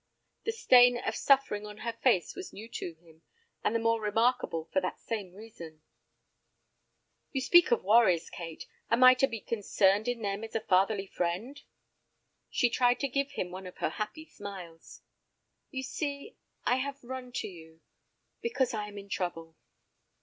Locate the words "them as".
10.23-10.55